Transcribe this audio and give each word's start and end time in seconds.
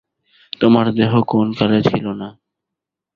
তোমার 0.61 0.85
দেহ 0.93 1.11
কোন 1.27 1.47
কালে 1.53 1.79
ছিল 1.81 2.05
না। 2.13 2.29